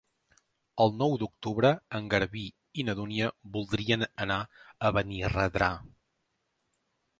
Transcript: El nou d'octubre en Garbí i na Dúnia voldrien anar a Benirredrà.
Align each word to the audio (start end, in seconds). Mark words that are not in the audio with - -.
El 0.85 0.95
nou 1.01 1.11
d'octubre 1.23 1.71
en 1.99 2.07
Garbí 2.13 2.43
i 2.81 2.87
na 2.89 2.97
Dúnia 3.01 3.29
voldrien 3.59 4.07
anar 4.27 4.41
a 4.89 4.93
Benirredrà. 4.99 5.71